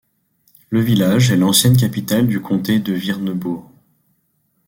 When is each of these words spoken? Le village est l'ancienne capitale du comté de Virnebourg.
Le 0.71 0.79
village 0.81 1.29
est 1.29 1.37
l'ancienne 1.37 1.77
capitale 1.77 2.25
du 2.25 2.41
comté 2.41 2.79
de 2.79 2.91
Virnebourg. 2.91 3.69